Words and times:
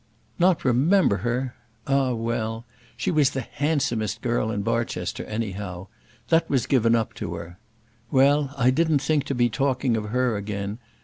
"Not 0.39 0.65
remember 0.65 1.17
her! 1.17 1.53
ah, 1.85 2.13
well. 2.13 2.65
She 2.97 3.11
was 3.11 3.29
the 3.29 3.41
handsomest 3.41 4.23
girl 4.23 4.49
in 4.49 4.63
Barchester, 4.63 5.23
anyhow. 5.25 5.89
That 6.29 6.49
was 6.49 6.65
given 6.65 6.95
up 6.95 7.13
to 7.21 7.35
her. 7.35 7.59
Well, 8.09 8.51
I 8.57 8.71
didn't 8.71 9.03
think 9.03 9.25
to 9.25 9.35
be 9.35 9.47
talking 9.47 9.95
of 9.95 10.05
her 10.05 10.37
again. 10.37 10.79